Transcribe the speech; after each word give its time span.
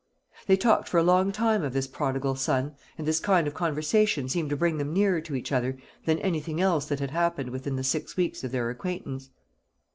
They 0.47 0.57
talked 0.57 0.89
for 0.89 0.97
a 0.97 1.03
long 1.03 1.31
time 1.31 1.61
of 1.61 1.73
this 1.73 1.85
prodigal 1.85 2.33
son; 2.33 2.73
and 2.97 3.07
this 3.07 3.19
kind 3.19 3.45
of 3.45 3.53
conversation 3.53 4.27
seemed 4.27 4.49
to 4.49 4.57
bring 4.57 4.79
them 4.79 4.93
nearer 4.93 5.21
to 5.21 5.35
each 5.35 5.51
other 5.51 5.77
than 6.05 6.17
anything 6.17 6.59
else 6.59 6.85
that 6.85 6.99
had 6.99 7.11
happened 7.11 7.51
within 7.51 7.75
the 7.75 7.83
six 7.83 8.17
weeks 8.17 8.43
of 8.43 8.51
their 8.51 8.71
acquaintance. 8.71 9.29